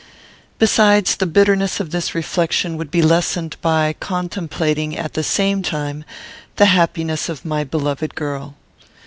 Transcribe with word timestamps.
Besides, 0.57 1.15
the 1.17 1.27
bitterness 1.27 1.79
of 1.79 1.91
this 1.91 2.15
reflection 2.15 2.75
would 2.75 2.89
be 2.89 3.03
lessened 3.03 3.55
by 3.61 3.93
contemplating, 3.99 4.97
at 4.97 5.13
the 5.13 5.21
same 5.21 5.61
time, 5.61 6.05
the 6.55 6.65
happiness 6.65 7.29
of 7.29 7.45
my 7.45 7.63
beloved 7.63 8.15
girl. 8.15 8.55